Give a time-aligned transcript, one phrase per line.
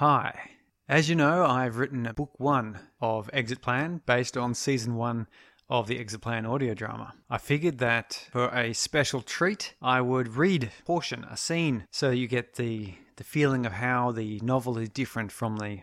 [0.00, 0.52] Hi.
[0.88, 5.26] As you know, I've written book one of Exit Plan based on season one
[5.68, 7.12] of the Exit Plan audio drama.
[7.28, 12.08] I figured that for a special treat, I would read a portion, a scene, so
[12.08, 15.80] you get the, the feeling of how the novel is different from the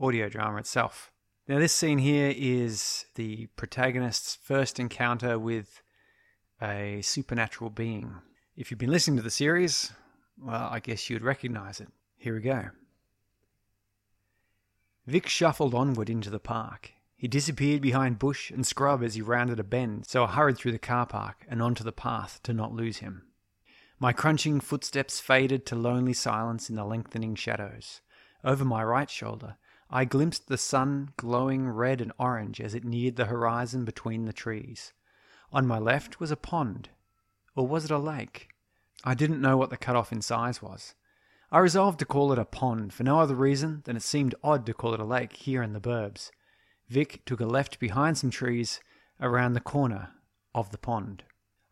[0.00, 1.12] audio drama itself.
[1.46, 5.82] Now, this scene here is the protagonist's first encounter with
[6.62, 8.22] a supernatural being.
[8.56, 9.92] If you've been listening to the series,
[10.42, 11.88] well, I guess you'd recognize it.
[12.16, 12.70] Here we go.
[15.10, 16.92] Vic shuffled onward into the park.
[17.16, 20.70] He disappeared behind bush and scrub as he rounded a bend, so I hurried through
[20.70, 23.24] the car park and onto the path to not lose him.
[23.98, 28.02] My crunching footsteps faded to lonely silence in the lengthening shadows.
[28.44, 29.56] Over my right shoulder,
[29.90, 34.32] I glimpsed the sun glowing red and orange as it neared the horizon between the
[34.32, 34.92] trees.
[35.52, 36.88] On my left was a pond.
[37.56, 38.50] Or was it a lake?
[39.02, 40.94] I didn't know what the cut-off in size was.
[41.52, 44.64] I resolved to call it a pond for no other reason than it seemed odd
[44.66, 46.30] to call it a lake here in the burbs.
[46.88, 48.80] Vic took a left behind some trees
[49.20, 50.10] around the corner
[50.54, 51.24] of the pond.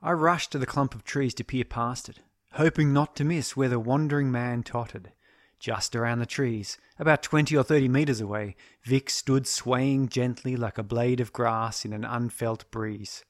[0.03, 2.21] I rushed to the clump of trees to peer past it,
[2.53, 5.13] hoping not to miss where the wandering man tottered.
[5.61, 10.79] Just around the trees, about twenty or thirty meters away, Vic stood swaying gently like
[10.79, 13.25] a blade of grass in an unfelt breeze.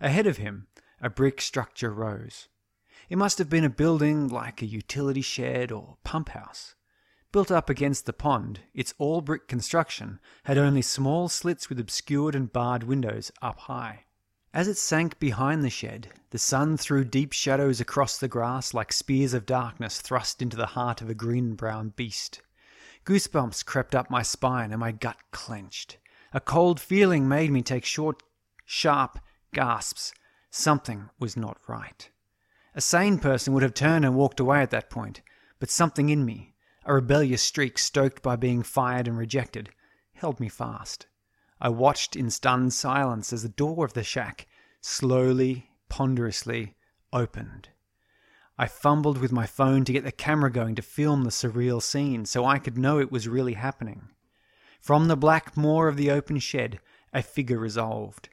[0.00, 0.66] Ahead of him,
[1.00, 2.48] a brick structure rose.
[3.08, 6.74] It must have been a building like a utility shed or pump house.
[7.32, 12.34] Built up against the pond, its all brick construction had only small slits with obscured
[12.34, 14.04] and barred windows up high.
[14.54, 18.92] As it sank behind the shed, the sun threw deep shadows across the grass like
[18.92, 22.42] spears of darkness thrust into the heart of a green brown beast.
[23.06, 25.96] Goosebumps crept up my spine and my gut clenched.
[26.34, 28.22] A cold feeling made me take short,
[28.66, 29.18] sharp
[29.54, 30.12] gasps.
[30.50, 32.10] Something was not right.
[32.74, 35.20] A sane person would have turned and walked away at that point,
[35.58, 39.70] but something in me, a rebellious streak stoked by being fired and rejected,
[40.14, 41.06] held me fast.
[41.60, 44.46] I watched in stunned silence as the door of the shack
[44.80, 46.74] slowly, ponderously
[47.12, 47.68] opened.
[48.58, 52.24] I fumbled with my phone to get the camera going to film the surreal scene
[52.24, 54.08] so I could know it was really happening.
[54.80, 56.80] From the black maw of the open shed,
[57.12, 58.28] a figure resolved.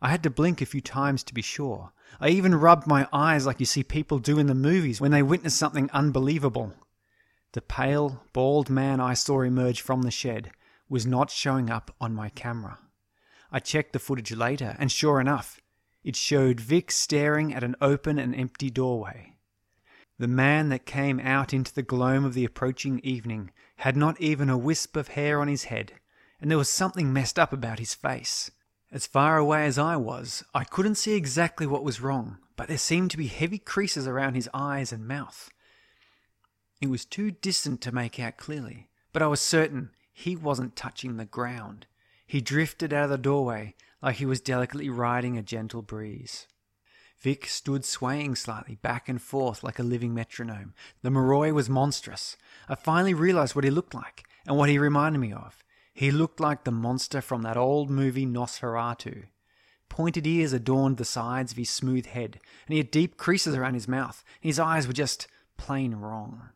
[0.00, 1.92] I had to blink a few times to be sure.
[2.20, 5.22] I even rubbed my eyes like you see people do in the movies when they
[5.22, 6.74] witness something unbelievable.
[7.52, 10.50] The pale, bald man I saw emerge from the shed
[10.88, 12.78] was not showing up on my camera.
[13.50, 15.60] I checked the footage later, and sure enough,
[16.04, 19.36] it showed Vic staring at an open and empty doorway.
[20.18, 24.48] The man that came out into the gloam of the approaching evening had not even
[24.48, 25.94] a wisp of hair on his head,
[26.40, 28.50] and there was something messed up about his face.
[28.92, 32.76] As far away as I was, I couldn't see exactly what was wrong, but there
[32.76, 35.48] seemed to be heavy creases around his eyes and mouth.
[36.82, 41.16] It was too distant to make out clearly, but I was certain he wasn't touching
[41.16, 41.86] the ground.
[42.26, 46.46] He drifted out of the doorway like he was delicately riding a gentle breeze.
[47.18, 50.74] Vic stood swaying slightly back and forth like a living metronome.
[51.00, 52.36] The Moroi was monstrous.
[52.68, 55.62] I finally realized what he looked like and what he reminded me of.
[55.92, 59.24] He looked like the monster from that old movie Nosferatu.
[59.88, 63.74] Pointed ears adorned the sides of his smooth head, and he had deep creases around
[63.74, 65.26] his mouth, his eyes were just
[65.58, 66.48] plain wrong.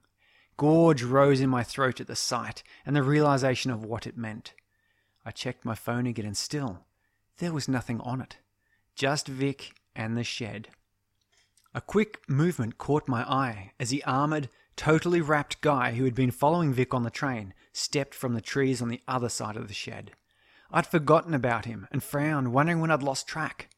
[0.57, 4.55] Gorge rose in my throat at the sight and the realization of what it meant.
[5.25, 6.87] I checked my phone again, and still,
[7.39, 8.39] there was nothing on it.
[8.95, 10.69] Just Vic and the shed.
[11.75, 16.31] A quick movement caught my eye as he armored, totally wrapped guy who had been
[16.31, 19.75] following Vic on the train stepped from the trees on the other side of the
[19.75, 20.12] shed.
[20.70, 23.69] I'd forgotten about him and frowned, wondering when I'd lost track.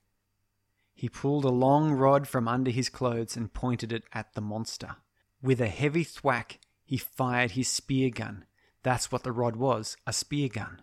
[0.95, 4.97] He pulled a long rod from under his clothes and pointed it at the monster.
[5.41, 8.45] With a heavy thwack, he fired his spear gun.
[8.83, 10.83] That's what the rod was a spear gun.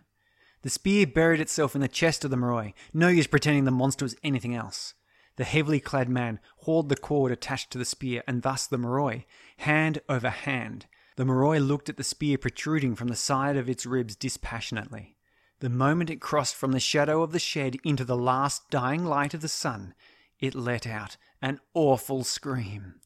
[0.62, 4.04] The spear buried itself in the chest of the Moroi, no use pretending the monster
[4.04, 4.94] was anything else.
[5.36, 9.24] The heavily clad man hauled the cord attached to the spear, and thus the Moroi,
[9.58, 10.86] hand over hand.
[11.16, 15.16] The Moroi looked at the spear protruding from the side of its ribs dispassionately.
[15.60, 19.32] The moment it crossed from the shadow of the shed into the last dying light
[19.32, 19.94] of the sun,
[20.38, 22.96] it let out an awful scream.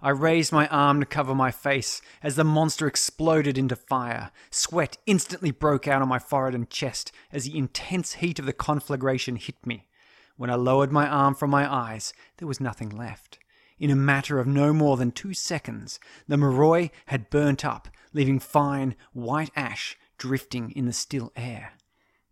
[0.00, 4.30] I raised my arm to cover my face as the monster exploded into fire.
[4.50, 8.52] Sweat instantly broke out on my forehead and chest as the intense heat of the
[8.52, 9.87] conflagration hit me.
[10.38, 13.40] When I lowered my arm from my eyes, there was nothing left.
[13.80, 15.98] In a matter of no more than two seconds,
[16.28, 21.72] the Moroi had burnt up, leaving fine, white ash drifting in the still air.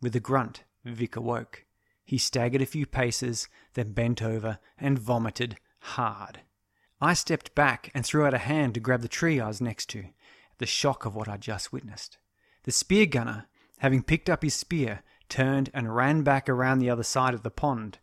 [0.00, 1.64] With a grunt, Vic awoke.
[2.04, 6.42] He staggered a few paces, then bent over and vomited hard.
[7.00, 9.86] I stepped back and threw out a hand to grab the tree I was next
[9.90, 12.18] to, at the shock of what I'd just witnessed.
[12.62, 13.46] The spear gunner,
[13.78, 17.50] having picked up his spear, turned and ran back around the other side of the
[17.50, 17.98] pond.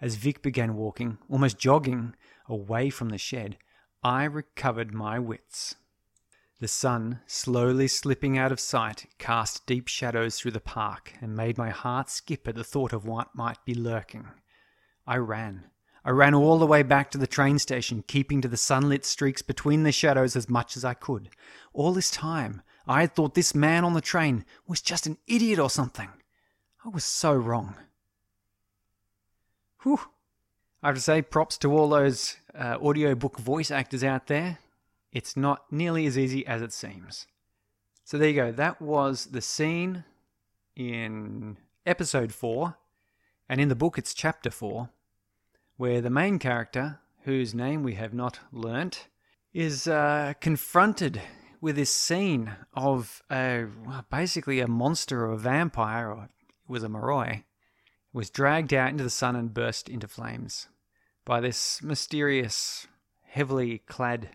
[0.00, 2.14] As Vic began walking, almost jogging,
[2.48, 3.58] away from the shed,
[4.02, 5.74] I recovered my wits.
[6.60, 11.56] The sun, slowly slipping out of sight, cast deep shadows through the park and made
[11.56, 14.28] my heart skip at the thought of what might be lurking.
[15.06, 15.64] I ran.
[16.04, 19.42] I ran all the way back to the train station, keeping to the sunlit streaks
[19.42, 21.28] between the shadows as much as I could.
[21.72, 25.58] All this time, I had thought this man on the train was just an idiot
[25.58, 26.08] or something.
[26.84, 27.74] I was so wrong.
[29.82, 30.00] Whew.
[30.82, 34.58] I have to say, props to all those uh, audiobook voice actors out there.
[35.12, 37.26] It's not nearly as easy as it seems.
[38.04, 38.52] So there you go.
[38.52, 40.04] That was the scene
[40.76, 42.76] in episode 4,
[43.48, 44.88] and in the book it's chapter 4,
[45.76, 49.08] where the main character, whose name we have not learnt,
[49.52, 51.20] is uh, confronted
[51.60, 56.28] with this scene of a, well, basically a monster or a vampire, or
[56.68, 57.44] it was a Moroi,
[58.12, 60.68] was dragged out into the sun and burst into flames
[61.24, 62.86] by this mysterious,
[63.26, 64.30] heavily clad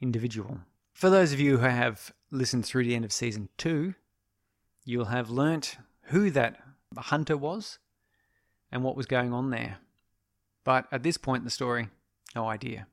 [0.00, 0.58] individual.
[0.92, 3.94] For those of you who have listened through the end of season two,
[4.84, 6.60] you'll have learnt who that
[6.96, 7.78] hunter was
[8.72, 9.78] and what was going on there.
[10.64, 11.88] But at this point in the story,
[12.34, 12.86] no idea.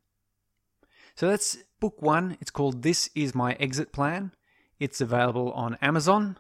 [1.16, 2.38] So that's book one.
[2.42, 4.32] It's called This Is My Exit Plan.
[4.80, 6.38] It's available on Amazon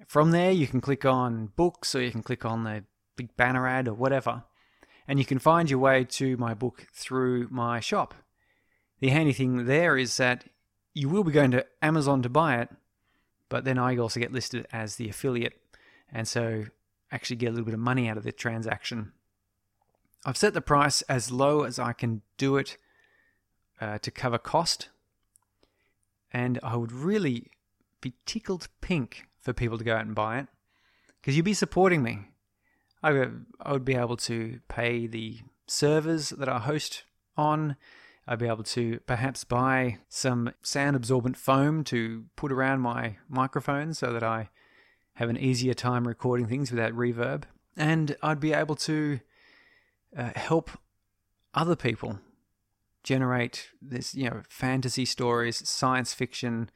[0.07, 2.85] From there, you can click on books or you can click on the
[3.17, 4.45] big banner ad or whatever,
[5.07, 8.15] and you can find your way to my book through my shop.
[9.01, 10.45] The handy thing there is that
[10.95, 12.69] you will be going to Amazon to buy it,
[13.49, 15.55] but then I also get listed as the affiliate,
[16.13, 16.67] and so
[17.11, 19.13] actually get a little bit of money out of the transaction.
[20.25, 22.77] I've set the price as low as I can do it
[23.81, 24.89] uh, to cover cost,
[26.33, 27.51] and I would really
[28.01, 30.47] be tickled pink for people to go out and buy it
[31.21, 32.19] because you'd be supporting me.
[33.03, 33.29] I
[33.63, 37.05] I would be able to pay the servers that I host
[37.37, 37.77] on.
[38.27, 43.95] I'd be able to perhaps buy some sound absorbent foam to put around my microphone
[43.95, 44.51] so that I
[45.19, 47.43] have an easier time recording things without reverb,
[47.77, 49.19] and I'd be able to
[50.17, 50.71] uh, help
[51.53, 52.21] other people
[53.03, 56.71] generate this, you know, fantasy stories, science fiction,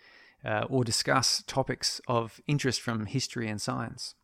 [0.44, 4.16] uh, or discuss topics of interest from history and science.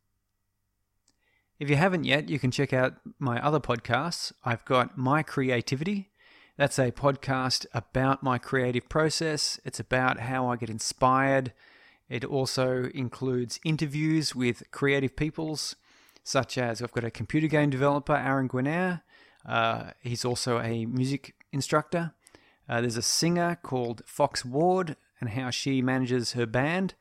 [1.61, 4.33] If you haven't yet, you can check out my other podcasts.
[4.45, 6.11] I've got My Creativity.
[6.57, 9.61] That's a podcast about my creative process.
[9.65, 11.53] It's about how I get inspired
[12.09, 15.77] it also includes interviews with creative peoples,
[16.25, 19.03] such as I've got a computer game developer, Aaron Guinair.
[19.47, 22.13] Uh, he's also a music instructor.
[22.69, 26.95] Uh, there's a singer called Fox Ward and how she manages her band.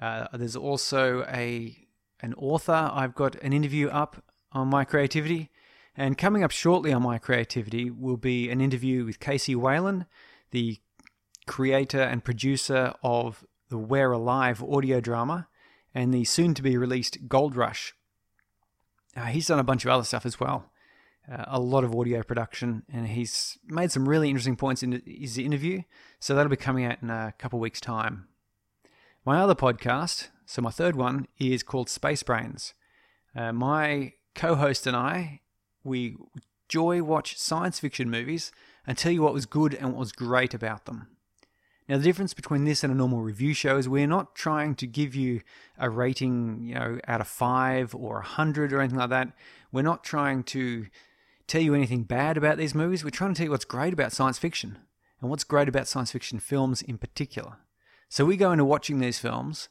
[0.00, 1.76] Uh, there's also a
[2.20, 2.90] an author.
[2.92, 4.22] I've got an interview up
[4.52, 5.50] on my creativity,
[5.96, 10.06] and coming up shortly on my creativity will be an interview with Kc Wayland,
[10.50, 10.78] the
[11.46, 15.48] creator and producer of the We're Alive audio drama,
[15.94, 17.94] and the soon to be released Gold Rush.
[19.16, 20.70] Uh, he's done a bunch of other stuff as well,
[21.26, 25.38] uh, a lot of audio production, and he's made some really interesting points in his
[25.38, 25.80] interview.
[26.20, 28.28] So that'll be coming out in a couple weeks' time.
[29.24, 32.74] My other podcast, so my third one, is called Space Brains.
[33.34, 35.40] Uh, my co host and I,
[35.82, 36.16] we
[36.68, 38.52] joy watch science fiction movies
[38.86, 41.08] and tell you what was good and what was great about them.
[41.88, 44.86] Now, the difference between this and a normal review show is we're not trying to
[44.86, 45.40] give you
[45.76, 49.32] a rating, you know, out of five or a hundred or anything like that.
[49.72, 50.86] We're not trying to
[51.48, 53.02] tell you anything bad about these movies.
[53.02, 54.78] We're trying to tell you what's great about science fiction
[55.20, 57.58] and what's great about science fiction films in particular.
[58.08, 59.68] So we go into watching these films,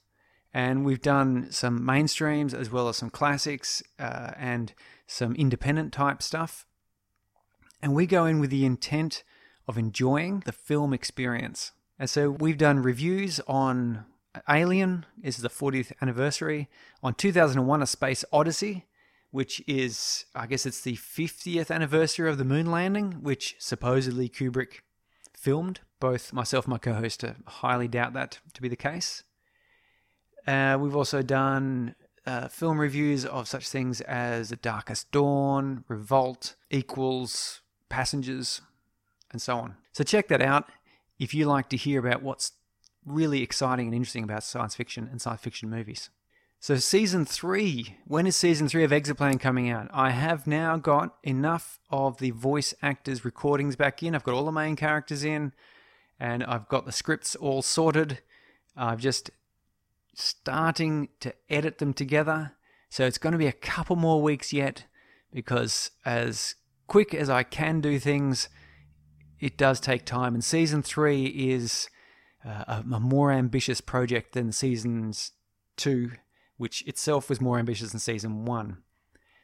[0.54, 4.74] and we've done some mainstreams as well as some classics uh, and
[5.08, 6.66] some independent type stuff.
[7.82, 9.24] And we go in with the intent
[9.68, 11.72] of enjoying the film experience.
[12.02, 14.06] And so we've done reviews on
[14.50, 16.68] Alien, this is the 40th anniversary,
[17.04, 18.88] on 2001 A Space Odyssey,
[19.30, 24.80] which is, I guess it's the 50th anniversary of the moon landing, which supposedly Kubrick
[25.38, 25.82] filmed.
[26.00, 29.24] Both myself and my co host highly doubt that to be the case.
[30.48, 31.94] Uh, we've also done
[32.26, 38.62] uh, film reviews of such things as The Darkest Dawn, Revolt, Equals, Passengers,
[39.32, 39.76] and so on.
[39.94, 40.68] So check that out
[41.22, 42.54] if you like to hear about what's
[43.06, 46.10] really exciting and interesting about science fiction and science fiction movies.
[46.60, 47.98] So, season three.
[48.08, 49.88] When is season three of Exit coming out?
[49.94, 54.16] I have now got enough of the voice actors' recordings back in.
[54.16, 55.54] I've got all the main characters in,
[56.20, 58.20] and I've got the scripts all sorted.
[58.76, 59.30] I've just
[60.16, 62.54] starting to edit them together.
[62.90, 64.86] So, it's going to be a couple more weeks yet
[65.32, 66.56] because, as
[66.88, 68.50] quick as I can do things,
[69.42, 70.34] it does take time.
[70.34, 71.90] And season three is
[72.46, 75.32] uh, a, a more ambitious project than seasons
[75.76, 76.12] two
[76.62, 78.78] which itself was more ambitious than season one.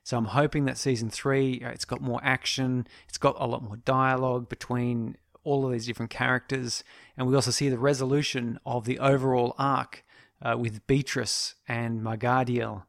[0.03, 3.63] So I'm hoping that season three, uh, it's got more action, it's got a lot
[3.63, 6.83] more dialogue between all of these different characters,
[7.17, 10.05] and we also see the resolution of the overall arc
[10.43, 12.83] uh, with Beatrice and Margadiel,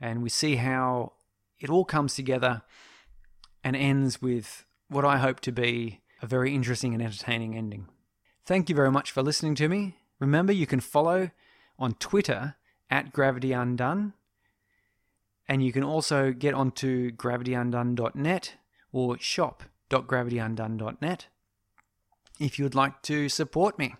[0.00, 1.14] and we see how
[1.58, 2.62] it all comes together
[3.64, 7.88] and ends with what I hope to be a very interesting and entertaining ending.
[8.46, 9.96] Thank you very much for listening to me.
[10.18, 11.30] Remember, you can follow
[11.78, 12.56] on Twitter
[12.88, 14.14] at Gravity Undone.
[15.48, 18.54] And you can also get onto gravityundone.net
[18.92, 21.26] or shop.gravityundone.net
[22.38, 23.96] if you would like to support me.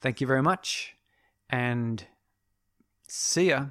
[0.00, 0.94] Thank you very much
[1.48, 2.04] and
[3.08, 3.66] see ya.